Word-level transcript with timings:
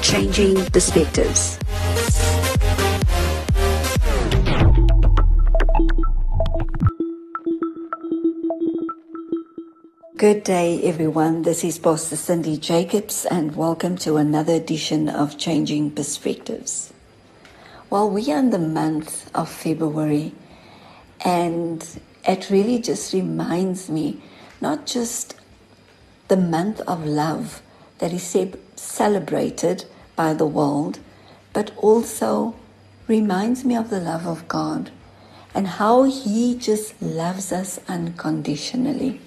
Changing 0.00 0.64
perspectives. 0.70 1.58
Good 10.16 10.44
day, 10.44 10.80
everyone. 10.84 11.42
This 11.42 11.64
is 11.64 11.78
Pastor 11.78 12.16
Cindy 12.16 12.56
Jacobs, 12.56 13.26
and 13.26 13.54
welcome 13.54 13.98
to 13.98 14.16
another 14.16 14.54
edition 14.54 15.10
of 15.10 15.36
Changing 15.36 15.90
Perspectives. 15.90 16.91
Well, 17.92 18.08
we 18.08 18.32
are 18.32 18.38
in 18.38 18.48
the 18.48 18.58
month 18.58 19.30
of 19.34 19.50
February, 19.50 20.32
and 21.26 21.86
it 22.26 22.48
really 22.48 22.78
just 22.78 23.12
reminds 23.12 23.90
me 23.90 24.22
not 24.62 24.86
just 24.86 25.34
the 26.28 26.38
month 26.38 26.80
of 26.88 27.04
love 27.04 27.60
that 27.98 28.14
is 28.14 28.34
celebrated 28.76 29.84
by 30.16 30.32
the 30.32 30.46
world, 30.46 31.00
but 31.52 31.70
also 31.76 32.54
reminds 33.08 33.62
me 33.62 33.76
of 33.76 33.90
the 33.90 34.00
love 34.00 34.26
of 34.26 34.48
God 34.48 34.90
and 35.54 35.68
how 35.68 36.04
He 36.04 36.54
just 36.56 36.94
loves 37.02 37.52
us 37.52 37.78
unconditionally. 37.88 39.20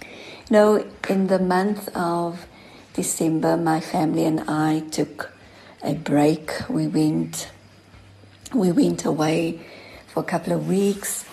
You 0.00 0.50
know, 0.50 0.86
in 1.10 1.26
the 1.26 1.38
month 1.38 1.94
of 1.94 2.46
December, 2.94 3.58
my 3.58 3.80
family 3.80 4.24
and 4.24 4.40
I 4.48 4.84
took 4.90 5.34
a 5.82 5.92
break. 5.92 6.50
We 6.70 6.86
went, 6.86 7.50
we 8.54 8.72
went 8.72 9.04
away 9.04 9.60
for 10.06 10.20
a 10.20 10.24
couple 10.24 10.52
of 10.52 10.68
weeks, 10.68 11.24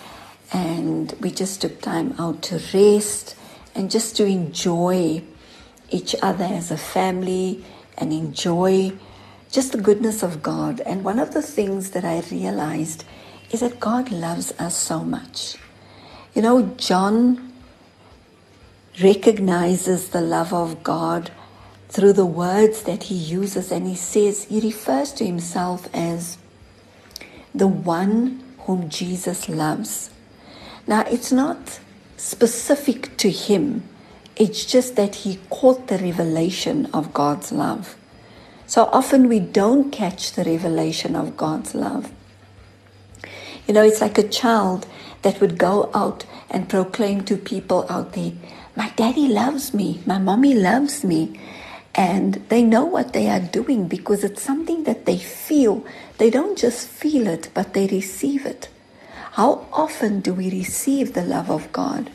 and 0.51 1.13
we 1.21 1.31
just 1.31 1.61
took 1.61 1.81
time 1.81 2.13
out 2.19 2.41
to 2.43 2.61
rest 2.73 3.35
and 3.73 3.89
just 3.89 4.17
to 4.17 4.25
enjoy 4.25 5.23
each 5.89 6.15
other 6.21 6.45
as 6.45 6.71
a 6.71 6.77
family 6.77 7.63
and 7.97 8.11
enjoy 8.11 8.91
just 9.51 9.71
the 9.71 9.77
goodness 9.77 10.23
of 10.23 10.41
God. 10.41 10.79
And 10.81 11.03
one 11.03 11.19
of 11.19 11.33
the 11.33 11.41
things 11.41 11.91
that 11.91 12.03
I 12.03 12.21
realized 12.31 13.05
is 13.51 13.59
that 13.59 13.79
God 13.79 14.11
loves 14.11 14.53
us 14.59 14.75
so 14.75 15.03
much. 15.03 15.57
You 16.33 16.41
know, 16.41 16.73
John 16.77 17.53
recognizes 19.01 20.09
the 20.09 20.21
love 20.21 20.53
of 20.53 20.83
God 20.83 21.31
through 21.89 22.13
the 22.13 22.25
words 22.25 22.83
that 22.83 23.03
he 23.03 23.15
uses, 23.15 23.71
and 23.71 23.85
he 23.85 23.95
says, 23.95 24.45
he 24.45 24.61
refers 24.61 25.11
to 25.13 25.25
himself 25.25 25.89
as 25.93 26.37
the 27.53 27.67
one 27.67 28.43
whom 28.59 28.89
Jesus 28.89 29.49
loves. 29.49 30.09
Now, 30.87 31.01
it's 31.01 31.31
not 31.31 31.79
specific 32.17 33.17
to 33.17 33.29
him, 33.29 33.83
it's 34.35 34.65
just 34.65 34.95
that 34.95 35.15
he 35.15 35.39
caught 35.49 35.87
the 35.87 35.97
revelation 35.97 36.87
of 36.93 37.13
God's 37.13 37.51
love. 37.51 37.95
So 38.67 38.85
often 38.85 39.27
we 39.27 39.39
don't 39.39 39.91
catch 39.91 40.31
the 40.31 40.43
revelation 40.43 41.15
of 41.15 41.35
God's 41.35 41.75
love. 41.75 42.11
You 43.67 43.73
know, 43.73 43.83
it's 43.83 44.01
like 44.01 44.17
a 44.17 44.27
child 44.27 44.87
that 45.21 45.41
would 45.41 45.57
go 45.57 45.91
out 45.93 46.25
and 46.49 46.69
proclaim 46.69 47.23
to 47.25 47.37
people 47.37 47.85
out 47.89 48.13
there, 48.13 48.33
my 48.75 48.89
daddy 48.95 49.27
loves 49.27 49.73
me, 49.73 50.01
my 50.05 50.17
mommy 50.17 50.53
loves 50.53 51.03
me. 51.03 51.39
And 51.93 52.35
they 52.49 52.63
know 52.63 52.85
what 52.85 53.13
they 53.13 53.29
are 53.29 53.39
doing 53.39 53.87
because 53.87 54.23
it's 54.23 54.41
something 54.41 54.85
that 54.85 55.05
they 55.05 55.17
feel. 55.17 55.85
They 56.17 56.29
don't 56.29 56.57
just 56.57 56.87
feel 56.87 57.27
it, 57.27 57.49
but 57.53 57.73
they 57.73 57.87
receive 57.87 58.45
it. 58.45 58.69
How 59.33 59.67
often 59.71 60.21
do 60.21 60.33
we 60.33 60.49
receive 60.49 61.13
the 61.13 61.23
love 61.23 61.49
of 61.49 61.71
God? 61.71 62.09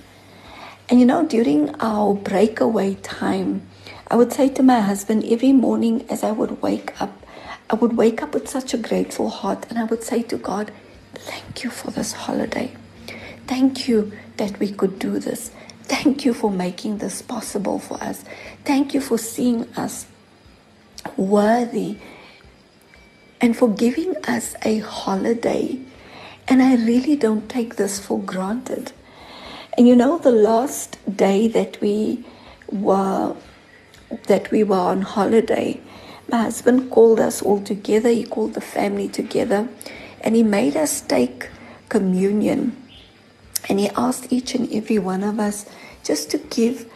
And 0.89 1.01
you 1.01 1.07
know, 1.07 1.27
during 1.27 1.75
our 1.81 2.15
breakaway 2.15 2.95
time, 2.97 3.67
I 4.09 4.17
would 4.17 4.33
say 4.33 4.49
to 4.51 4.63
my 4.63 4.81
husband 4.81 5.25
every 5.25 5.53
morning 5.53 6.07
as 6.09 6.23
I 6.23 6.31
would 6.31 6.63
wake 6.63 7.01
up, 7.01 7.27
I 7.69 7.75
would 7.75 7.97
wake 7.97 8.23
up 8.23 8.35
with 8.35 8.49
such 8.49 8.73
a 8.73 8.79
grateful 8.79 9.29
heart 9.29 9.67
and 9.69 9.79
I 9.79 9.85
would 9.85 10.05
say 10.05 10.23
to 10.23 10.37
God, 10.37 10.71
Thank 11.15 11.65
you 11.65 11.71
for 11.71 11.91
this 11.91 12.13
holiday. 12.13 12.73
Thank 13.47 13.89
you 13.89 14.13
that 14.37 14.59
we 14.61 14.71
could 14.71 14.99
do 14.99 15.19
this. 15.19 15.51
Thank 15.87 16.25
you 16.25 16.35
for 16.35 16.51
making 16.51 16.99
this 16.99 17.23
possible 17.23 17.79
for 17.79 18.03
us. 18.03 18.25
Thank 18.65 18.93
you 18.93 19.01
for 19.01 19.19
seeing 19.19 19.69
us 19.77 20.07
worthy 21.17 21.99
and 23.41 23.57
for 23.57 23.69
giving 23.69 24.17
us 24.25 24.57
a 24.63 24.79
holiday. 24.79 25.79
And 26.49 26.63
I 26.63 26.75
really 26.77 27.17
don't 27.17 27.49
take 27.49 27.77
this 27.77 27.99
for 27.99 28.21
granted. 28.21 28.93
And 29.77 29.87
you 29.87 29.95
know, 29.95 30.19
the 30.19 30.33
last 30.33 30.99
day 31.17 31.49
that 31.49 31.81
we 31.81 32.25
were 32.71 33.37
that 34.27 34.51
we 34.51 34.63
were 34.63 34.77
on 34.77 35.03
holiday, 35.03 35.81
my 36.31 36.43
husband 36.43 36.91
called 36.91 37.21
us 37.21 37.43
all 37.43 37.61
together. 37.61 38.09
He 38.09 38.25
called 38.25 38.55
the 38.55 38.61
family 38.61 39.09
together, 39.09 39.69
and 40.21 40.35
he 40.35 40.43
made 40.43 40.77
us 40.77 41.01
take 41.01 41.51
communion. 41.89 42.77
And 43.69 43.79
he 43.79 43.89
asked 43.91 44.33
each 44.33 44.55
and 44.55 44.73
every 44.73 44.99
one 44.99 45.23
of 45.23 45.41
us 45.41 45.67
just 46.05 46.31
to 46.31 46.39
give 46.39 46.91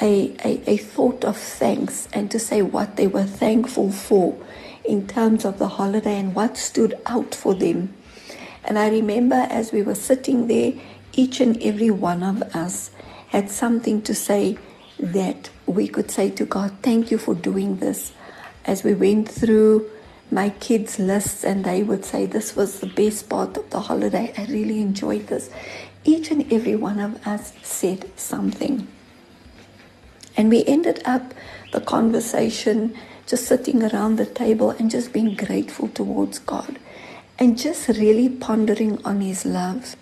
a, 0.00 0.34
a, 0.44 0.62
a, 0.70 0.76
thought 0.76 1.24
of 1.24 1.36
thanks 1.36 2.08
and 2.12 2.30
to 2.30 2.38
say 2.38 2.60
what 2.62 2.96
they 2.96 3.06
were 3.06 3.24
thankful 3.24 3.90
for 3.90 4.36
in 4.84 5.06
terms 5.06 5.44
of 5.44 5.58
the 5.58 5.68
holiday 5.68 6.18
and 6.18 6.34
what 6.34 6.56
stood 6.56 6.98
out 7.06 7.34
for 7.34 7.54
them. 7.54 7.94
And 8.64 8.78
I 8.78 8.90
remember 8.90 9.46
as 9.48 9.72
we 9.72 9.82
were 9.82 9.94
sitting 9.94 10.48
there, 10.48 10.74
each 11.12 11.40
and 11.40 11.60
every 11.62 11.90
one 11.90 12.22
of 12.22 12.42
us 12.54 12.90
had 13.28 13.50
something 13.50 14.02
to 14.02 14.14
say 14.14 14.58
that 14.98 15.50
we 15.66 15.88
could 15.88 16.10
say 16.10 16.30
to 16.30 16.44
God, 16.44 16.72
Thank 16.82 17.10
you 17.10 17.18
for 17.18 17.34
doing 17.34 17.76
this. 17.76 18.12
As 18.64 18.82
we 18.82 18.94
went 18.94 19.28
through 19.28 19.88
my 20.30 20.50
kids' 20.50 20.98
lists, 20.98 21.44
and 21.44 21.64
they 21.64 21.82
would 21.82 22.04
say, 22.04 22.26
This 22.26 22.56
was 22.56 22.80
the 22.80 22.86
best 22.86 23.28
part 23.28 23.56
of 23.56 23.70
the 23.70 23.80
holiday. 23.80 24.32
I 24.36 24.44
really 24.46 24.80
enjoyed 24.80 25.28
this 25.28 25.50
each 26.06 26.30
and 26.30 26.50
every 26.52 26.76
one 26.76 27.00
of 27.00 27.26
us 27.26 27.52
said 27.62 28.10
something. 28.18 28.86
And 30.36 30.48
we 30.50 30.64
ended 30.64 31.02
up 31.04 31.34
the 31.72 31.80
conversation 31.80 32.94
just 33.26 33.46
sitting 33.46 33.82
around 33.82 34.16
the 34.16 34.26
table 34.26 34.70
and 34.70 34.90
just 34.90 35.12
being 35.12 35.34
grateful 35.34 35.88
towards 35.88 36.38
God 36.38 36.78
and 37.38 37.58
just 37.58 37.88
really 37.88 38.28
pondering 38.28 39.04
on 39.04 39.20
His 39.20 39.44
love. 39.44 39.96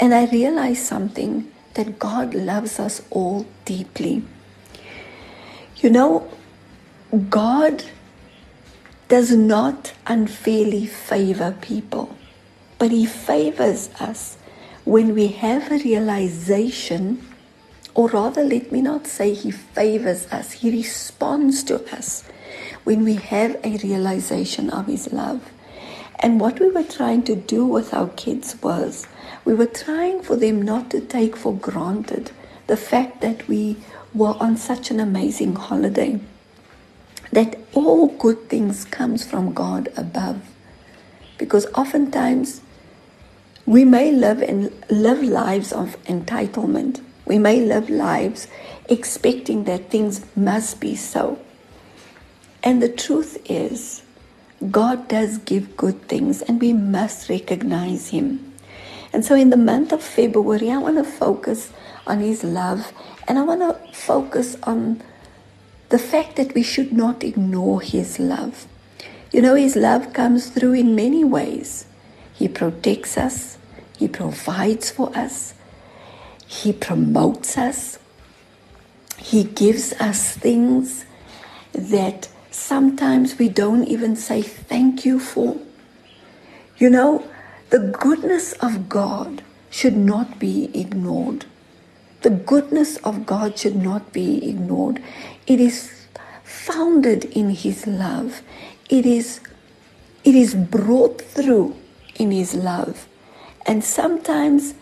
And 0.00 0.12
I 0.12 0.26
realized 0.26 0.82
something 0.82 1.50
that 1.74 1.98
God 1.98 2.34
loves 2.34 2.80
us 2.80 3.02
all 3.10 3.46
deeply. 3.64 4.22
You 5.76 5.90
know, 5.90 6.30
God 7.30 7.84
does 9.08 9.30
not 9.34 9.92
unfairly 10.06 10.86
favor 10.86 11.56
people, 11.60 12.16
but 12.78 12.90
He 12.90 13.06
favors 13.06 13.90
us 14.00 14.36
when 14.84 15.14
we 15.14 15.28
have 15.28 15.70
a 15.70 15.78
realization, 15.78 17.26
or 17.94 18.08
rather, 18.08 18.42
let 18.42 18.72
me 18.72 18.80
not 18.82 19.06
say 19.06 19.34
he 19.34 19.50
favors 19.50 20.26
us, 20.32 20.52
he 20.52 20.70
responds 20.70 21.62
to 21.64 21.84
us 21.94 22.24
when 22.84 23.04
we 23.04 23.14
have 23.14 23.60
a 23.64 23.76
realization 23.78 24.70
of 24.70 24.86
his 24.86 25.12
love. 25.12 25.50
And 26.18 26.40
what 26.40 26.60
we 26.60 26.68
were 26.70 26.84
trying 26.84 27.22
to 27.24 27.36
do 27.36 27.64
with 27.64 27.92
our 27.94 28.08
kids 28.10 28.60
was 28.62 29.06
we 29.44 29.54
were 29.54 29.66
trying 29.66 30.22
for 30.22 30.36
them 30.36 30.62
not 30.62 30.90
to 30.90 31.00
take 31.00 31.36
for 31.36 31.54
granted 31.54 32.30
the 32.66 32.76
fact 32.76 33.20
that 33.20 33.48
we 33.48 33.76
were 34.14 34.36
on 34.40 34.56
such 34.56 34.90
an 34.90 35.00
amazing 35.00 35.54
holiday 35.54 36.20
that 37.32 37.58
all 37.72 38.08
good 38.08 38.48
things 38.48 38.84
comes 38.84 39.24
from 39.24 39.52
God 39.52 39.88
above 39.96 40.42
because 41.38 41.66
oftentimes 41.74 42.60
we 43.66 43.84
may 43.84 44.10
live 44.10 44.42
and 44.42 44.72
live 44.90 45.22
lives 45.22 45.72
of 45.72 45.96
entitlement. 46.04 47.00
We 47.24 47.38
may 47.38 47.60
live 47.60 47.88
lives 47.88 48.48
expecting 48.88 49.64
that 49.64 49.90
things 49.90 50.24
must 50.34 50.80
be 50.80 50.96
so. 50.96 51.38
And 52.64 52.82
the 52.82 52.88
truth 52.88 53.38
is, 53.48 54.02
God 54.70 55.08
does 55.08 55.38
give 55.38 55.76
good 55.76 56.08
things 56.08 56.42
and 56.42 56.60
we 56.60 56.72
must 56.72 57.28
recognize 57.28 58.08
Him. 58.08 58.52
And 59.12 59.24
so 59.24 59.34
in 59.34 59.50
the 59.50 59.56
month 59.56 59.92
of 59.92 60.02
February, 60.02 60.70
I 60.70 60.78
want 60.78 60.96
to 60.96 61.04
focus 61.04 61.72
on 62.06 62.20
His 62.20 62.42
love 62.42 62.92
and 63.28 63.38
I 63.38 63.42
want 63.42 63.60
to 63.60 63.96
focus 63.96 64.56
on 64.64 65.02
the 65.90 65.98
fact 65.98 66.36
that 66.36 66.54
we 66.54 66.62
should 66.62 66.92
not 66.92 67.22
ignore 67.22 67.80
His 67.80 68.18
love. 68.18 68.66
You 69.30 69.42
know, 69.42 69.54
His 69.54 69.76
love 69.76 70.12
comes 70.12 70.48
through 70.48 70.74
in 70.74 70.96
many 70.96 71.24
ways. 71.24 71.86
He 72.34 72.48
protects 72.48 73.16
us, 73.16 73.58
He 73.98 74.08
provides 74.08 74.90
for 74.90 75.16
us, 75.16 75.54
He 76.46 76.72
promotes 76.72 77.56
us, 77.56 77.98
He 79.18 79.44
gives 79.44 79.92
us 79.94 80.36
things 80.36 81.04
that 81.72 82.28
sometimes 82.50 83.38
we 83.38 83.48
don't 83.48 83.84
even 83.84 84.16
say 84.16 84.42
thank 84.42 85.04
you 85.04 85.18
for. 85.18 85.56
You 86.78 86.90
know, 86.90 87.26
the 87.70 87.78
goodness 87.78 88.52
of 88.54 88.88
God 88.88 89.42
should 89.70 89.96
not 89.96 90.38
be 90.38 90.70
ignored. 90.78 91.46
The 92.22 92.30
goodness 92.30 92.98
of 92.98 93.26
God 93.26 93.58
should 93.58 93.76
not 93.76 94.12
be 94.12 94.48
ignored. 94.48 95.02
It 95.46 95.60
is 95.60 96.06
founded 96.44 97.24
in 97.24 97.50
His 97.50 97.86
love. 97.86 98.42
It 98.90 99.06
is, 99.06 99.40
it 100.22 100.34
is 100.34 100.54
brought 100.54 101.20
through 101.20 101.76
in 102.16 102.30
His 102.30 102.54
love. 102.54 103.06
And 103.66 103.84
sometimes 103.84 104.74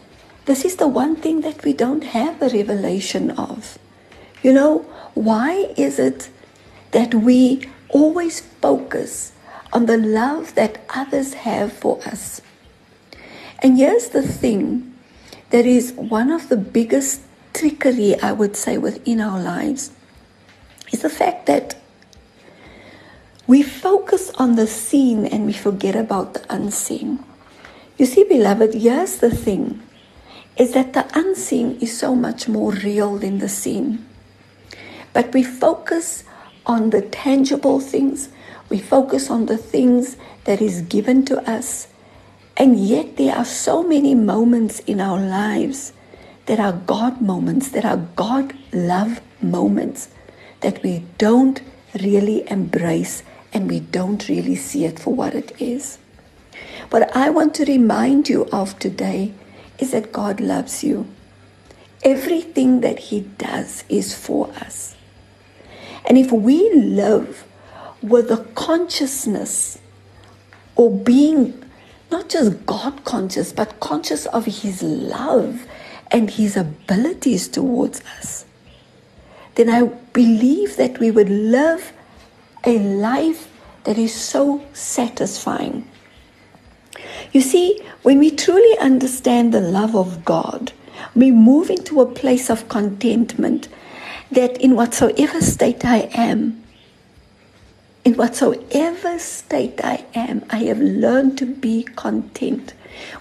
this 0.47 0.65
is 0.65 0.77
the 0.77 0.89
one 0.89 1.17
thing 1.17 1.43
that 1.43 1.65
we 1.65 1.73
don't 1.73 2.05
have 2.05 2.41
a 2.41 2.49
revelation 2.49 3.31
of. 3.33 3.79
You 4.43 4.53
know, 4.53 4.79
why 5.15 5.73
is 5.77 5.99
it 5.99 6.31
that 6.93 7.15
we 7.15 7.69
always 7.89 8.41
focus 8.41 9.33
on 9.73 9.87
the 9.87 9.99
love 9.99 10.55
that 10.55 10.85
others 10.91 11.35
have 11.35 11.73
for 11.73 12.01
us? 12.07 12.41
And 13.63 13.77
here's 13.77 14.09
the 14.09 14.23
thing 14.23 14.95
that 15.51 15.67
is 15.67 15.93
one 15.93 16.31
of 16.31 16.49
the 16.49 16.57
biggest 16.57 17.23
trickery, 17.53 18.19
I 18.21 18.33
would 18.33 18.57
say, 18.57 18.79
within 18.79 19.21
our 19.21 19.41
lives 19.41 19.93
is 20.91 21.03
the 21.03 21.11
fact 21.11 21.47
that 21.47 21.80
we 23.51 23.65
focus 23.65 24.31
on 24.39 24.55
the 24.55 24.67
seen 24.69 25.27
and 25.27 25.45
we 25.45 25.53
forget 25.53 25.97
about 25.97 26.35
the 26.35 26.55
unseen. 26.55 27.19
You 27.99 28.07
see, 28.07 28.23
beloved, 28.23 28.75
here's 28.75 29.17
the 29.17 29.35
thing 29.35 29.83
is 30.57 30.73
that 30.75 30.93
the 30.93 31.11
unseen 31.19 31.77
is 31.81 31.99
so 31.99 32.15
much 32.15 32.47
more 32.47 32.71
real 32.71 33.19
than 33.19 33.39
the 33.39 33.49
seen. 33.49 34.07
But 35.13 35.35
we 35.35 35.43
focus 35.43 36.23
on 36.65 36.91
the 36.91 37.03
tangible 37.03 37.81
things, 37.81 38.29
we 38.69 38.79
focus 38.79 39.29
on 39.29 39.47
the 39.47 39.57
things 39.59 40.17
that 40.45 40.63
is 40.63 40.83
given 40.83 41.25
to 41.25 41.43
us. 41.51 41.89
And 42.57 42.79
yet, 42.79 43.17
there 43.17 43.35
are 43.35 43.45
so 43.45 43.83
many 43.83 44.15
moments 44.15 44.79
in 44.87 45.01
our 45.01 45.19
lives 45.19 45.93
that 46.47 46.61
are 46.61 46.79
God 46.87 47.21
moments, 47.21 47.71
that 47.71 47.85
are 47.85 48.07
God 48.15 48.55
love 48.73 49.21
moments 49.43 50.09
that 50.61 50.85
we 50.85 51.03
don't 51.19 51.61
really 52.01 52.49
embrace 52.49 53.25
and 53.53 53.69
we 53.69 53.81
don't 53.81 54.29
really 54.29 54.57
see 54.57 54.85
it 54.85 54.99
for 54.99 55.15
what 55.15 55.35
it 55.35 55.61
is. 55.61 55.99
What 56.91 57.15
I 57.17 57.31
want 57.31 57.55
to 57.55 57.65
remind 57.65 58.29
you 58.29 58.49
of 58.53 58.79
today 58.79 59.33
is 59.79 59.93
that 59.93 60.13
God 60.13 60.41
loves 60.41 60.83
you. 60.85 61.07
Everything 62.03 62.81
that 62.81 62.99
He 62.99 63.21
does 63.21 63.85
is 63.89 64.15
for 64.15 64.51
us. 64.53 64.97
And 66.05 66.17
if 66.17 66.33
we 66.33 66.73
live 66.75 67.45
with 68.03 68.31
a 68.31 68.45
consciousness 68.55 69.79
or 70.77 70.91
being 70.91 71.63
not 72.11 72.29
just 72.29 72.67
God 72.67 73.05
conscious, 73.05 73.53
but 73.53 73.81
conscious 73.81 74.27
of 74.27 74.47
His 74.47 74.83
love 74.83 75.67
and 76.11 76.31
His 76.31 76.57
abilities 76.57 77.47
towards 77.49 78.01
us, 78.19 78.45
then 79.55 79.69
I 79.69 79.83
believe 80.13 80.77
that 80.77 80.99
we 80.99 81.11
would 81.11 81.29
live 81.29 81.93
a 82.65 82.79
life 82.79 83.51
that 83.85 83.99
is 83.99 84.15
so 84.15 84.65
satisfying. 84.73 85.89
You 87.33 87.41
see, 87.41 87.81
when 88.03 88.19
we 88.19 88.31
truly 88.31 88.79
understand 88.79 89.55
the 89.55 89.61
love 89.61 89.95
of 89.95 90.25
God, 90.25 90.73
we 91.15 91.31
move 91.31 91.71
into 91.71 92.01
a 92.01 92.07
place 92.07 92.51
of 92.51 92.69
contentment 92.69 93.69
that 94.31 94.61
in 94.61 94.75
whatsoever 94.77 95.41
state 95.41 95.85
I 95.85 96.11
am, 96.13 96.63
in 98.05 98.15
whatsoever 98.15 99.19
state 99.19 99.81
I 99.85 100.05
am, 100.15 100.45
I 100.51 100.65
have 100.65 100.81
learned 100.81 101.39
to 101.39 101.47
be 101.47 101.85
content. 101.85 102.75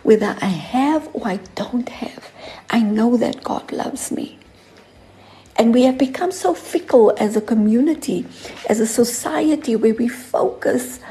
Whether 0.04 0.36
I 0.42 0.48
have 0.48 1.10
or 1.14 1.28
I 1.28 1.38
don't 1.56 1.90
have, 1.90 2.32
I 2.70 2.82
know 2.82 3.16
that 3.18 3.44
God 3.44 3.72
loves 3.72 4.12
me. 4.12 4.39
And 5.60 5.74
we 5.74 5.84
have 5.84 5.98
become 5.98 6.32
so 6.32 6.54
fickle 6.54 7.14
as 7.20 7.36
a 7.36 7.42
community, 7.42 8.26
as 8.70 8.80
a 8.80 8.88
society, 8.88 9.76
where 9.76 9.94
we 9.94 10.08
focus 10.08 11.02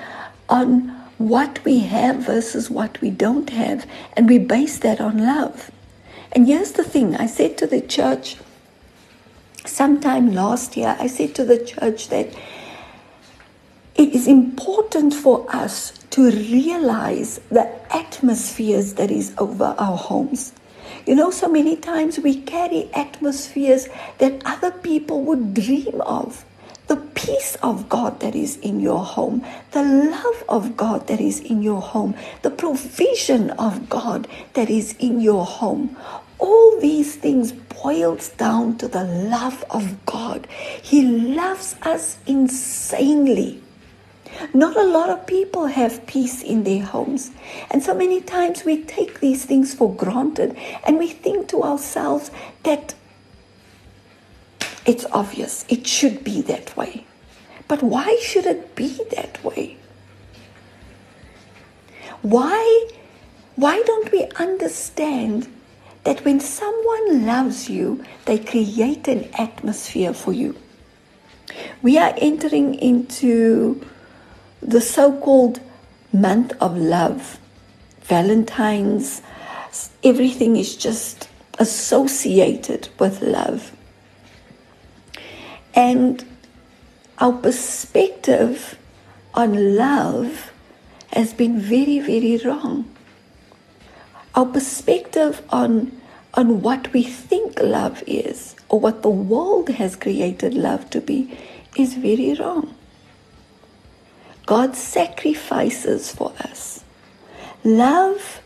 on 0.49 0.89
what 1.19 1.63
we 1.67 1.81
have 1.81 2.17
versus 2.17 2.71
what 2.71 2.99
we 3.03 3.11
don't 3.11 3.51
have, 3.51 3.87
and 4.17 4.27
we 4.27 4.39
base 4.39 4.79
that 4.79 5.03
on 5.03 5.19
love. 5.19 5.71
And 6.33 6.47
here's 6.47 6.73
the 6.73 6.83
thing 6.85 7.15
I 7.15 7.27
said 7.27 7.59
to 7.59 7.67
the 7.67 7.83
church 7.83 8.37
sometime 9.67 10.33
last 10.33 10.79
year, 10.79 10.97
I 10.99 11.09
said 11.09 11.35
to 11.35 11.45
the 11.45 11.63
church 11.63 12.09
that 12.09 12.29
it 13.97 14.15
is 14.15 14.27
important 14.27 15.13
for 15.13 15.45
us 15.55 15.93
to 16.11 16.31
realize 16.31 17.39
the 17.51 17.69
atmospheres 17.95 18.95
that 18.95 19.11
is 19.11 19.35
over 19.37 19.75
our 19.77 19.97
homes. 19.97 20.55
You 21.07 21.15
know, 21.15 21.31
so 21.31 21.49
many 21.49 21.77
times 21.77 22.19
we 22.19 22.41
carry 22.43 22.91
atmospheres 22.95 23.89
that 24.19 24.43
other 24.45 24.71
people 24.71 25.23
would 25.23 25.55
dream 25.55 26.01
of. 26.03 26.45
The 26.89 26.97
peace 26.97 27.57
of 27.63 27.89
God 27.89 28.21
that 28.21 28.35
is 28.35 28.57
in 28.59 28.81
your 28.81 29.05
home, 29.05 29.45
the 29.73 29.83
love 29.83 30.45
of 30.49 30.77
God 30.77 31.07
that 31.09 31.21
is 31.21 31.41
in 31.41 31.63
your 31.63 31.83
home, 31.83 32.15
the 32.43 32.51
provision 32.51 33.51
of 33.51 33.91
God 33.91 34.27
that 34.55 34.71
is 34.71 34.95
in 34.99 35.21
your 35.21 35.45
home. 35.45 35.97
All 36.39 36.81
these 36.81 37.17
things 37.17 37.53
boils 37.53 38.31
down 38.31 38.79
to 38.79 38.89
the 38.89 39.05
love 39.05 39.65
of 39.71 40.05
God. 40.07 40.47
He 40.83 41.03
loves 41.03 41.77
us 41.83 42.19
insanely. 42.27 43.61
Not 44.55 44.77
a 44.77 44.85
lot 44.85 45.11
of 45.11 45.27
people 45.27 45.67
have 45.67 46.07
peace 46.07 46.43
in 46.43 46.65
their 46.65 46.85
homes. 46.85 47.31
And 47.71 47.83
so 47.83 47.95
many 47.95 48.21
times 48.21 48.65
we 48.65 48.83
take 48.85 49.21
these 49.21 49.45
things 49.45 49.75
for 49.75 49.93
granted 49.93 50.57
and 50.87 50.99
we 50.99 51.09
think 51.09 51.49
to 51.49 51.63
ourselves 51.63 52.31
that 52.63 52.95
it's 54.87 55.05
obvious, 55.13 55.65
it 55.69 55.87
should 55.87 56.25
be 56.25 56.41
that 56.43 56.77
way. 56.77 57.05
But 57.67 57.83
why 57.83 58.19
should 58.23 58.47
it 58.47 58.75
be 58.75 58.99
that 59.11 59.45
way? 59.45 59.77
Why, 62.23 62.89
why 63.57 63.83
don't 63.85 64.11
we 64.11 64.25
understand 64.37 65.47
that 66.05 66.25
when 66.25 66.41
someone 66.41 67.27
loves 67.27 67.69
you, 67.69 68.03
they 68.25 68.39
create 68.39 69.07
an 69.09 69.29
atmosphere 69.39 70.15
for 70.15 70.33
you? 70.33 70.57
We 71.83 71.99
are 71.99 72.15
entering 72.17 72.75
into 72.75 73.85
the 74.63 74.81
so 74.81 75.19
called 75.21 75.61
month 76.13 76.53
of 76.61 76.77
love, 76.77 77.39
Valentine's, 78.03 79.23
everything 80.03 80.57
is 80.57 80.77
just 80.77 81.29
associated 81.59 82.89
with 82.99 83.21
love. 83.21 83.73
And 85.75 86.25
our 87.19 87.33
perspective 87.33 88.79
on 89.35 89.77
love 89.77 90.53
has 91.13 91.33
been 91.33 91.61
very, 91.61 92.01
very 92.01 92.39
wrong. 92.39 92.93
Our 94.35 94.47
perspective 94.47 95.43
on, 95.51 96.01
on 96.35 96.63
what 96.63 96.93
we 96.93 97.03
think 97.03 97.61
love 97.61 98.03
is, 98.07 98.55
or 98.69 98.81
what 98.81 99.03
the 99.03 99.11
world 99.11 99.69
has 99.71 99.97
created 99.97 100.55
love 100.55 100.91
to 100.91 101.01
be, 101.01 101.37
is 101.77 101.95
very 101.95 102.35
wrong. 102.35 102.75
God 104.49 104.77
sacrifices 104.77 106.11
for 106.11 106.33
us. 106.41 106.83
Love 107.65 108.41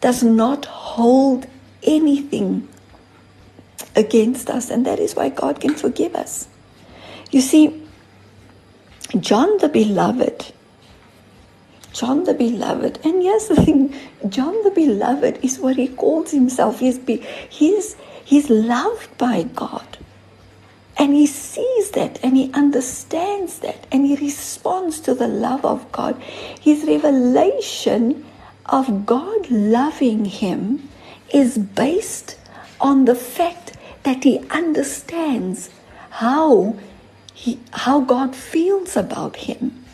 does 0.00 0.20
not 0.20 0.64
hold 0.64 1.46
anything 1.84 2.66
against 3.94 4.50
us, 4.50 4.68
and 4.68 4.84
that 4.84 4.98
is 4.98 5.14
why 5.14 5.28
God 5.28 5.60
can 5.60 5.76
forgive 5.76 6.16
us. 6.16 6.48
You 7.30 7.40
see, 7.40 7.86
John 9.20 9.58
the 9.58 9.68
Beloved, 9.68 10.52
John 11.92 12.24
the 12.24 12.34
Beloved, 12.34 12.98
and 13.04 13.22
here's 13.22 13.46
the 13.46 13.54
thing 13.54 13.94
John 14.28 14.60
the 14.64 14.72
Beloved 14.72 15.38
is 15.40 15.60
what 15.60 15.76
he 15.76 15.86
calls 15.86 16.32
himself. 16.32 16.80
He's, 16.80 16.98
he's, 17.48 17.94
he's 18.24 18.50
loved 18.50 19.16
by 19.18 19.44
God. 19.44 19.98
And 20.96 21.12
he 21.12 21.26
sees 21.26 21.90
that 21.92 22.22
and 22.22 22.36
he 22.36 22.52
understands 22.52 23.58
that 23.60 23.86
and 23.90 24.06
he 24.06 24.16
responds 24.16 25.00
to 25.00 25.14
the 25.14 25.28
love 25.28 25.64
of 25.64 25.90
God. 25.90 26.20
His 26.60 26.84
revelation 26.84 28.24
of 28.66 29.04
God 29.04 29.50
loving 29.50 30.24
him 30.24 30.88
is 31.32 31.58
based 31.58 32.38
on 32.80 33.04
the 33.04 33.14
fact 33.14 33.76
that 34.04 34.24
he 34.24 34.38
understands 34.50 35.70
how 36.10 36.76
he, 37.32 37.58
how 37.72 38.00
God 38.00 38.36
feels 38.36 38.96
about 38.96 39.36
him. 39.36 39.84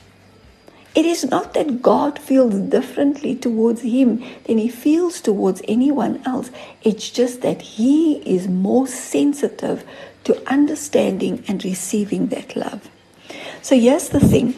It 0.94 1.06
is 1.06 1.24
not 1.24 1.54
that 1.54 1.82
God 1.82 2.18
feels 2.18 2.54
differently 2.54 3.36
towards 3.36 3.82
him 3.82 4.24
than 4.44 4.58
he 4.58 4.68
feels 4.68 5.20
towards 5.20 5.62
anyone 5.68 6.20
else. 6.26 6.50
It's 6.82 7.10
just 7.10 7.42
that 7.42 7.62
he 7.62 8.16
is 8.26 8.48
more 8.48 8.88
sensitive 8.88 9.84
to 10.30 10.48
understanding 10.48 11.44
and 11.48 11.64
receiving 11.64 12.28
that 12.28 12.54
love. 12.54 12.88
So 13.62 13.78
here's 13.78 14.10
the 14.10 14.20
thing 14.20 14.54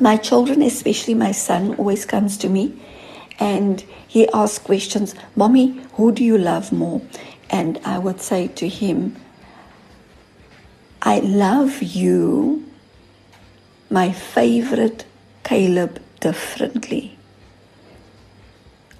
my 0.00 0.16
children, 0.16 0.62
especially 0.62 1.14
my 1.14 1.32
son, 1.32 1.74
always 1.76 2.04
comes 2.04 2.36
to 2.38 2.48
me 2.48 2.78
and 3.38 3.84
he 4.06 4.28
asks 4.28 4.58
questions 4.58 5.14
Mommy, 5.36 5.80
who 5.94 6.12
do 6.12 6.24
you 6.24 6.36
love 6.36 6.70
more? 6.72 7.00
And 7.50 7.80
I 7.84 7.98
would 7.98 8.20
say 8.20 8.48
to 8.48 8.68
him, 8.68 9.16
I 11.00 11.18
love 11.20 11.82
you, 11.82 12.64
my 13.90 14.12
favorite 14.12 15.04
Caleb, 15.44 16.00
differently. 16.20 17.18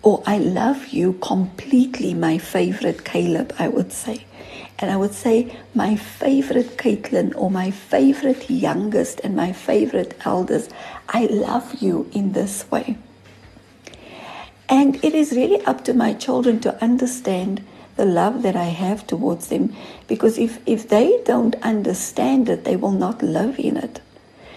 Or 0.02 0.22
I 0.26 0.38
love 0.38 0.88
you 0.88 1.12
completely, 1.14 2.12
my 2.14 2.38
favorite 2.38 3.04
Caleb, 3.04 3.54
I 3.58 3.68
would 3.68 3.92
say. 3.92 4.24
And 4.78 4.90
I 4.90 4.96
would 4.96 5.14
say 5.14 5.56
my 5.74 5.94
favorite 5.96 6.76
Caitlin 6.76 7.34
or 7.36 7.50
my 7.50 7.70
favorite 7.70 8.50
youngest 8.50 9.20
and 9.22 9.36
my 9.36 9.52
favorite 9.52 10.14
eldest, 10.24 10.72
I 11.08 11.26
love 11.26 11.80
you 11.80 12.10
in 12.12 12.32
this 12.32 12.68
way. 12.70 12.96
And 14.68 14.96
it 15.04 15.14
is 15.14 15.32
really 15.32 15.64
up 15.66 15.84
to 15.84 15.94
my 15.94 16.14
children 16.14 16.58
to 16.60 16.82
understand 16.82 17.64
the 17.96 18.06
love 18.06 18.42
that 18.42 18.56
I 18.56 18.64
have 18.64 19.06
towards 19.06 19.48
them 19.48 19.76
because 20.08 20.38
if, 20.38 20.58
if 20.66 20.88
they 20.88 21.20
don't 21.26 21.54
understand 21.62 22.48
it, 22.48 22.64
they 22.64 22.76
will 22.76 22.92
not 22.92 23.22
live 23.22 23.58
in 23.58 23.76
it. 23.76 24.00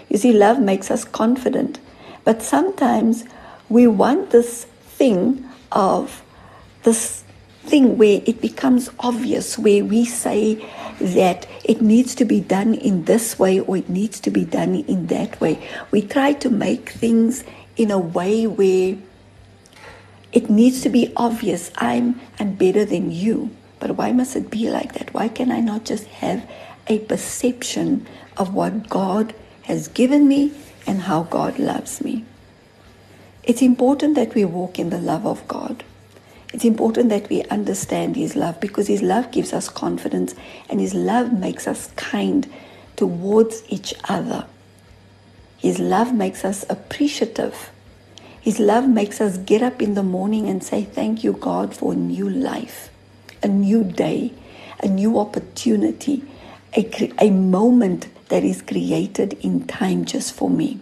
You 0.09 0.17
see, 0.17 0.31
love 0.31 0.59
makes 0.59 0.89
us 0.89 1.03
confident, 1.03 1.79
but 2.23 2.41
sometimes 2.41 3.25
we 3.67 3.87
want 3.87 4.29
this 4.29 4.63
thing 4.63 5.43
of 5.71 6.23
this 6.83 7.24
thing 7.65 7.97
where 7.97 8.21
it 8.25 8.41
becomes 8.41 8.89
obvious, 8.99 9.57
where 9.57 9.83
we 9.83 10.05
say 10.05 10.65
that 10.99 11.47
it 11.63 11.81
needs 11.81 12.15
to 12.15 12.25
be 12.25 12.39
done 12.39 12.73
in 12.73 13.05
this 13.05 13.37
way 13.37 13.59
or 13.59 13.77
it 13.77 13.89
needs 13.89 14.19
to 14.21 14.31
be 14.31 14.45
done 14.45 14.75
in 14.75 15.07
that 15.07 15.39
way. 15.41 15.67
We 15.91 16.01
try 16.01 16.33
to 16.33 16.49
make 16.49 16.89
things 16.89 17.43
in 17.75 17.91
a 17.91 17.99
way 17.99 18.47
where 18.47 18.97
it 20.31 20.49
needs 20.49 20.81
to 20.81 20.89
be 20.89 21.13
obvious 21.15 21.71
I'm 21.77 22.19
am 22.39 22.55
better 22.55 22.85
than 22.85 23.11
you. 23.11 23.51
But 23.79 23.97
why 23.97 24.11
must 24.11 24.35
it 24.35 24.49
be 24.49 24.69
like 24.69 24.93
that? 24.93 25.13
Why 25.13 25.27
can 25.27 25.51
I 25.51 25.59
not 25.59 25.85
just 25.85 26.05
have 26.05 26.49
a 26.87 26.99
perception 26.99 28.07
of 28.37 28.53
what 28.53 28.89
God 28.89 29.33
has 29.63 29.87
given 29.87 30.27
me 30.27 30.53
and 30.87 31.01
how 31.01 31.23
God 31.23 31.59
loves 31.59 32.03
me? 32.03 32.25
It's 33.43 33.61
important 33.61 34.15
that 34.15 34.33
we 34.33 34.43
walk 34.43 34.79
in 34.79 34.89
the 34.89 34.97
love 34.97 35.25
of 35.25 35.47
God. 35.47 35.83
It's 36.55 36.63
important 36.63 37.09
that 37.09 37.27
we 37.27 37.43
understand 37.43 38.15
His 38.15 38.33
love 38.33 38.61
because 38.61 38.87
His 38.87 39.01
love 39.01 39.29
gives 39.29 39.51
us 39.51 39.67
confidence 39.67 40.33
and 40.69 40.79
His 40.79 40.93
love 40.93 41.37
makes 41.37 41.67
us 41.67 41.91
kind 41.97 42.49
towards 42.95 43.63
each 43.67 43.93
other. 44.07 44.47
His 45.57 45.79
love 45.79 46.13
makes 46.13 46.45
us 46.45 46.63
appreciative. 46.69 47.71
His 48.39 48.57
love 48.57 48.87
makes 48.87 49.19
us 49.19 49.37
get 49.37 49.61
up 49.61 49.81
in 49.81 49.95
the 49.95 50.01
morning 50.01 50.47
and 50.47 50.63
say, 50.63 50.85
Thank 50.85 51.25
you, 51.25 51.33
God, 51.33 51.75
for 51.75 51.91
a 51.91 51.97
new 51.97 52.29
life, 52.29 52.89
a 53.43 53.49
new 53.49 53.83
day, 53.83 54.31
a 54.81 54.87
new 54.87 55.19
opportunity, 55.19 56.23
a, 56.73 57.11
a 57.19 57.31
moment 57.31 58.07
that 58.29 58.45
is 58.45 58.61
created 58.61 59.33
in 59.41 59.67
time 59.67 60.05
just 60.05 60.33
for 60.33 60.49
me. 60.49 60.79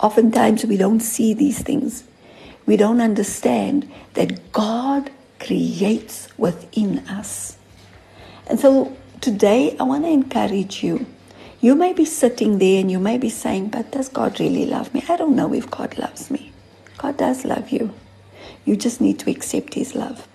Oftentimes, 0.00 0.64
we 0.64 0.78
don't 0.78 1.00
see 1.00 1.34
these 1.34 1.60
things 1.60 2.04
we 2.66 2.76
don't 2.76 3.00
understand 3.00 3.90
that 4.14 4.52
God 4.52 5.10
creates 5.38 6.28
within 6.38 7.00
us. 7.08 7.56
And 8.46 8.58
so 8.58 8.96
today 9.20 9.76
I 9.78 9.82
want 9.82 10.04
to 10.04 10.10
encourage 10.10 10.82
you. 10.82 11.06
You 11.60 11.74
may 11.74 11.92
be 11.92 12.04
sitting 12.04 12.58
there 12.58 12.80
and 12.80 12.90
you 12.90 12.98
may 12.98 13.18
be 13.18 13.30
saying, 13.30 13.68
But 13.68 13.90
does 13.90 14.08
God 14.08 14.38
really 14.40 14.66
love 14.66 14.92
me? 14.92 15.04
I 15.08 15.16
don't 15.16 15.36
know 15.36 15.52
if 15.52 15.70
God 15.70 15.96
loves 15.98 16.30
me. 16.30 16.52
God 16.98 17.16
does 17.16 17.44
love 17.44 17.70
you. 17.70 17.92
You 18.64 18.76
just 18.76 19.00
need 19.00 19.18
to 19.20 19.30
accept 19.30 19.74
His 19.74 19.94
love. 19.94 20.26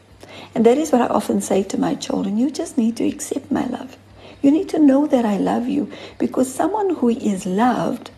And 0.55 0.65
that 0.65 0.77
is 0.77 0.91
what 0.91 1.01
I 1.01 1.07
often 1.07 1.41
say 1.41 1.63
to 1.63 1.79
my 1.79 1.95
children 1.95 2.37
you 2.37 2.49
just 2.49 2.77
need 2.77 2.97
to 2.97 3.07
accept 3.07 3.51
my 3.51 3.65
love. 3.65 3.97
You 4.41 4.51
need 4.51 4.69
to 4.69 4.79
know 4.79 5.05
that 5.07 5.25
I 5.25 5.37
love 5.37 5.67
you 5.67 5.91
because 6.17 6.53
someone 6.53 6.95
who 6.95 7.09
is 7.09 7.45
loved 7.45 8.11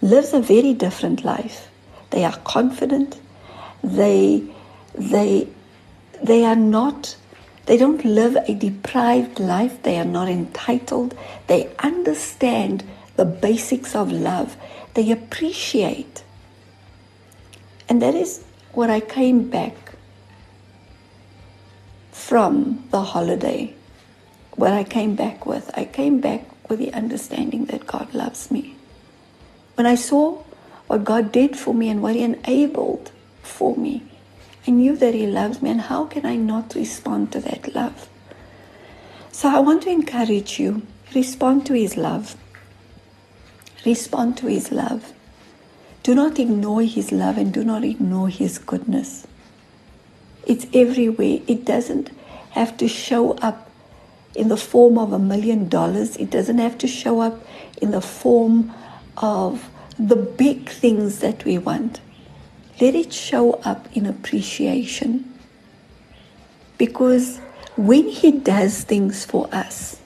lives 0.00 0.32
a 0.32 0.40
very 0.40 0.74
different 0.74 1.24
life 1.24 1.68
they 2.10 2.24
are 2.24 2.36
confident. 2.38 3.20
They, 3.82 4.44
they, 4.94 5.48
they 6.22 6.44
are 6.44 6.56
not, 6.56 7.16
they 7.66 7.76
don't 7.76 8.04
live 8.04 8.36
a 8.36 8.54
deprived 8.54 9.38
life. 9.38 9.82
They 9.82 9.98
are 9.98 10.04
not 10.04 10.28
entitled. 10.28 11.16
They 11.46 11.70
understand 11.78 12.84
the 13.16 13.24
basics 13.24 13.94
of 13.94 14.10
love. 14.10 14.56
They 14.94 15.10
appreciate. 15.10 16.24
And 17.88 18.02
that 18.02 18.14
is 18.14 18.44
what 18.72 18.90
I 18.90 19.00
came 19.00 19.48
back 19.48 19.74
from 22.12 22.84
the 22.90 23.02
holiday. 23.02 23.74
What 24.56 24.72
I 24.72 24.84
came 24.84 25.14
back 25.14 25.46
with. 25.46 25.70
I 25.74 25.84
came 25.84 26.20
back 26.20 26.44
with 26.68 26.78
the 26.78 26.92
understanding 26.92 27.66
that 27.66 27.86
God 27.86 28.12
loves 28.12 28.50
me. 28.50 28.76
When 29.74 29.86
I 29.86 29.94
saw 29.94 30.42
what 30.88 31.04
God 31.04 31.30
did 31.30 31.56
for 31.56 31.72
me 31.72 31.88
and 31.88 32.02
what 32.02 32.16
He 32.16 32.22
enabled 32.22 33.12
for 33.42 33.76
me. 33.76 34.02
I 34.66 34.72
knew 34.72 34.96
that 34.96 35.14
He 35.14 35.26
loves 35.26 35.62
me, 35.62 35.70
and 35.70 35.82
how 35.82 36.06
can 36.06 36.26
I 36.26 36.36
not 36.36 36.74
respond 36.74 37.30
to 37.32 37.40
that 37.40 37.74
love? 37.74 38.08
So 39.30 39.48
I 39.48 39.60
want 39.60 39.82
to 39.82 39.90
encourage 39.90 40.58
you 40.58 40.82
respond 41.14 41.64
to 41.66 41.74
His 41.74 41.96
love. 41.96 42.36
Respond 43.86 44.36
to 44.38 44.46
His 44.46 44.72
love. 44.72 45.12
Do 46.02 46.14
not 46.14 46.38
ignore 46.38 46.82
His 46.82 47.12
love 47.12 47.38
and 47.38 47.52
do 47.52 47.62
not 47.62 47.84
ignore 47.84 48.28
His 48.28 48.58
goodness. 48.58 49.26
It's 50.46 50.66
everywhere. 50.72 51.40
It 51.46 51.64
doesn't 51.64 52.10
have 52.50 52.76
to 52.78 52.88
show 52.88 53.32
up 53.34 53.68
in 54.34 54.48
the 54.48 54.56
form 54.56 54.98
of 54.98 55.12
a 55.12 55.18
million 55.18 55.68
dollars, 55.68 56.16
it 56.16 56.30
doesn't 56.30 56.58
have 56.58 56.78
to 56.78 56.86
show 56.86 57.20
up 57.20 57.44
in 57.82 57.90
the 57.90 58.00
form 58.00 58.72
of 59.16 59.68
the 59.98 60.16
big 60.16 60.68
things 60.68 61.18
that 61.20 61.44
we 61.44 61.58
want, 61.58 62.00
let 62.80 62.94
it 62.94 63.12
show 63.12 63.54
up 63.64 63.88
in 63.96 64.06
appreciation. 64.06 65.32
Because 66.76 67.38
when 67.76 68.08
He 68.08 68.32
does 68.32 68.84
things 68.84 69.24
for 69.24 69.48
us, 69.52 70.00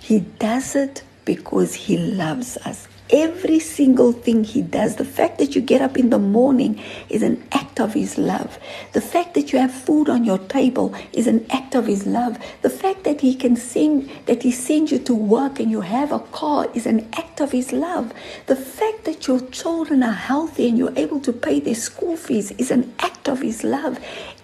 He 0.00 0.20
does 0.20 0.74
it 0.74 1.02
because 1.24 1.74
He 1.74 1.98
loves 1.98 2.56
us. 2.58 2.88
Every 3.10 3.60
single 3.60 4.10
thing 4.10 4.42
he 4.42 4.62
does, 4.62 4.96
the 4.96 5.04
fact 5.04 5.38
that 5.38 5.54
you 5.54 5.60
get 5.60 5.80
up 5.80 5.96
in 5.96 6.10
the 6.10 6.18
morning 6.18 6.82
is 7.08 7.22
an 7.22 7.40
act 7.52 7.78
of 7.78 7.94
his 7.94 8.18
love. 8.18 8.58
The 8.94 9.00
fact 9.00 9.34
that 9.34 9.52
you 9.52 9.60
have 9.60 9.72
food 9.72 10.08
on 10.08 10.24
your 10.24 10.38
table 10.38 10.92
is 11.12 11.28
an 11.28 11.46
act 11.50 11.76
of 11.76 11.86
his 11.86 12.04
love. 12.04 12.36
The 12.62 12.70
fact 12.70 13.04
that 13.04 13.20
he 13.20 13.36
can 13.36 13.54
send 13.54 14.10
that 14.26 14.42
he 14.42 14.50
sends 14.50 14.90
you 14.90 14.98
to 14.98 15.14
work 15.14 15.60
and 15.60 15.70
you 15.70 15.82
have 15.82 16.10
a 16.10 16.18
car 16.18 16.68
is 16.74 16.84
an 16.84 17.08
act 17.12 17.40
of 17.40 17.52
his 17.52 17.70
love. 17.72 18.12
The 18.46 18.56
fact 18.56 19.04
that 19.04 19.28
your 19.28 19.40
children 19.50 20.02
are 20.02 20.12
healthy 20.12 20.68
and 20.68 20.76
you're 20.76 20.98
able 20.98 21.20
to 21.20 21.32
pay 21.32 21.60
their 21.60 21.76
school 21.76 22.16
fees 22.16 22.50
is 22.52 22.72
an 22.72 22.92
act 22.98 23.28
of 23.28 23.40
his 23.40 23.62
love. 23.62 24.00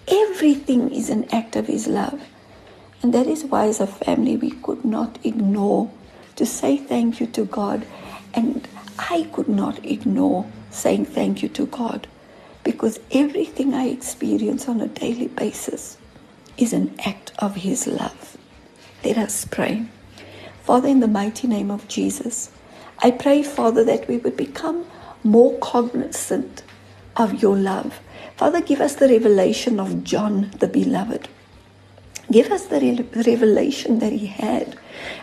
Everything 0.06 0.92
is 0.92 1.10
an 1.10 1.26
act 1.32 1.56
of 1.56 1.66
his 1.66 1.88
love. 1.88 2.22
And 3.02 3.12
that 3.12 3.26
is 3.26 3.44
why 3.44 3.66
as 3.66 3.80
a 3.80 3.88
family 3.88 4.36
we 4.36 4.52
could 4.52 4.84
not 4.84 5.18
ignore 5.24 5.90
to 6.36 6.46
say 6.46 6.76
thank 6.76 7.18
you 7.18 7.26
to 7.26 7.44
God 7.44 7.84
and 8.34 8.66
I 8.98 9.28
could 9.32 9.48
not 9.48 9.84
ignore 9.84 10.46
saying 10.70 11.06
thank 11.06 11.42
you 11.42 11.48
to 11.50 11.66
God 11.66 12.06
because 12.64 13.00
everything 13.10 13.74
I 13.74 13.88
experience 13.88 14.68
on 14.68 14.80
a 14.80 14.88
daily 14.88 15.28
basis 15.28 15.96
is 16.56 16.72
an 16.72 16.94
act 17.04 17.32
of 17.38 17.56
His 17.56 17.86
love. 17.86 18.36
Let 19.04 19.18
us 19.18 19.44
pray. 19.44 19.86
Father, 20.62 20.88
in 20.88 21.00
the 21.00 21.08
mighty 21.08 21.48
name 21.48 21.70
of 21.70 21.88
Jesus, 21.88 22.50
I 22.98 23.10
pray, 23.10 23.42
Father, 23.42 23.84
that 23.84 24.06
we 24.06 24.18
would 24.18 24.36
become 24.36 24.86
more 25.24 25.58
cognizant 25.58 26.62
of 27.16 27.42
your 27.42 27.56
love. 27.56 28.00
Father, 28.36 28.60
give 28.60 28.80
us 28.80 28.94
the 28.94 29.08
revelation 29.08 29.80
of 29.80 30.04
John 30.04 30.52
the 30.58 30.68
Beloved. 30.68 31.28
Give 32.32 32.50
us 32.50 32.66
the 32.66 33.04
revelation 33.14 33.98
that 33.98 34.12
he 34.12 34.26
had 34.26 34.76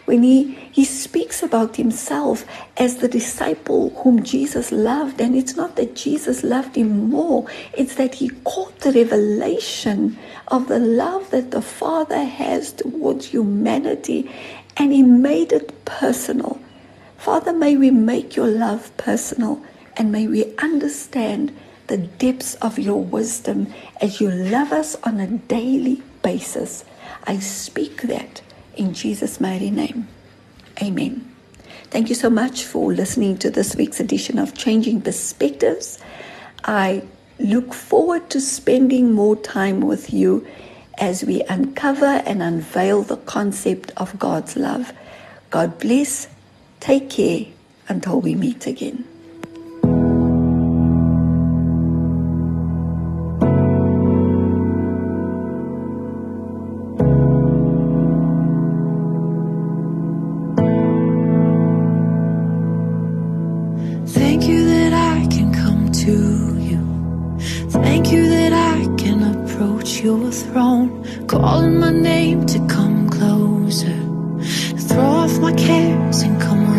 when 0.05 0.21
he, 0.23 0.53
he 0.71 0.85
speaks 0.85 1.41
about 1.41 1.75
himself 1.75 2.45
as 2.77 2.97
the 2.97 3.07
disciple 3.07 3.89
whom 4.01 4.23
Jesus 4.23 4.71
loved. 4.71 5.19
And 5.19 5.35
it's 5.35 5.55
not 5.55 5.75
that 5.75 5.95
Jesus 5.95 6.43
loved 6.43 6.75
him 6.75 7.09
more, 7.09 7.47
it's 7.73 7.95
that 7.95 8.15
he 8.15 8.29
caught 8.43 8.79
the 8.79 8.91
revelation 8.91 10.17
of 10.49 10.67
the 10.67 10.79
love 10.79 11.31
that 11.31 11.51
the 11.51 11.61
Father 11.61 12.23
has 12.23 12.71
towards 12.73 13.25
humanity 13.27 14.29
and 14.77 14.93
he 14.93 15.01
made 15.01 15.51
it 15.51 15.85
personal. 15.85 16.59
Father, 17.17 17.53
may 17.53 17.75
we 17.75 17.91
make 17.91 18.35
your 18.35 18.47
love 18.47 18.95
personal 18.97 19.61
and 19.97 20.11
may 20.11 20.27
we 20.27 20.55
understand 20.57 21.57
the 21.87 21.97
depths 21.97 22.53
of 22.55 22.77
your 22.77 23.03
wisdom 23.03 23.73
as 23.99 24.21
you 24.21 24.29
love 24.29 24.71
us 24.71 24.95
on 25.03 25.19
a 25.19 25.27
daily 25.27 26.03
basis. 26.21 26.85
I 27.25 27.39
speak 27.39 28.03
that 28.03 28.41
in 28.75 28.93
Jesus' 28.93 29.39
mighty 29.39 29.71
name. 29.71 30.07
Amen. 30.81 31.25
Thank 31.91 32.09
you 32.09 32.15
so 32.15 32.29
much 32.29 32.63
for 32.63 32.93
listening 32.93 33.37
to 33.39 33.49
this 33.49 33.75
week's 33.75 33.99
edition 33.99 34.37
of 34.39 34.53
Changing 34.53 35.01
Perspectives. 35.01 35.99
I 36.63 37.03
look 37.39 37.73
forward 37.73 38.29
to 38.31 38.39
spending 38.39 39.11
more 39.11 39.35
time 39.35 39.81
with 39.81 40.13
you 40.13 40.45
as 40.99 41.23
we 41.23 41.41
uncover 41.43 42.05
and 42.05 42.41
unveil 42.41 43.03
the 43.03 43.17
concept 43.17 43.91
of 43.97 44.19
God's 44.19 44.55
love. 44.55 44.93
God 45.49 45.79
bless. 45.79 46.27
Take 46.79 47.09
care 47.09 47.45
until 47.87 48.21
we 48.21 48.35
meet 48.35 48.67
again. 48.67 49.05
Thank 64.19 64.43
you 64.49 64.65
that 64.65 64.93
I 64.93 65.27
can 65.27 65.53
come 65.53 65.91
to 66.03 66.57
you. 66.59 66.81
Thank 67.69 68.11
you 68.11 68.27
that 68.29 68.51
I 68.51 68.77
can 68.97 69.19
approach 69.33 70.01
your 70.01 70.29
throne, 70.29 70.89
calling 71.25 71.79
my 71.79 71.91
name 71.91 72.45
to 72.47 72.59
come 72.67 73.09
closer. 73.09 73.99
Throw 74.89 75.09
off 75.23 75.39
my 75.39 75.53
cares 75.53 76.21
and 76.21 76.41
come 76.41 76.59
around. 76.59 76.78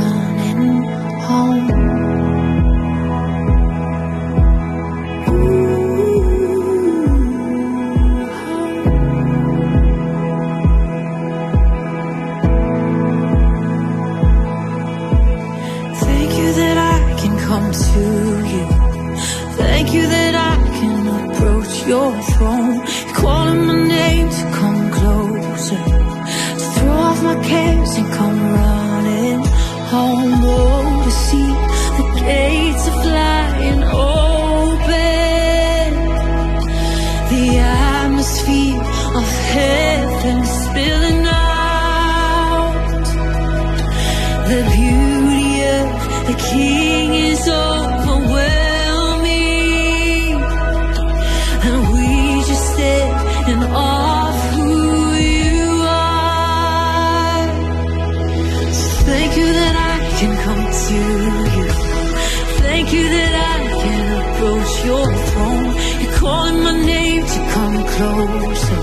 you 62.92 63.08
that 63.08 63.34
I 63.52 63.58
can 63.82 64.06
approach 64.20 64.84
your 64.84 65.06
throne. 65.28 65.70
You're 66.02 66.16
calling 66.18 66.62
my 66.62 66.76
name 66.84 67.22
to 67.34 67.40
come 67.54 67.78
closer. 67.94 68.80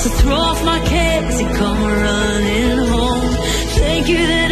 So 0.00 0.08
throw 0.20 0.36
off 0.36 0.64
my 0.64 0.80
cares 0.86 1.40
and 1.40 1.56
come 1.56 1.82
running 1.82 2.78
home. 2.88 3.34
Thank 3.80 4.08
you 4.08 4.43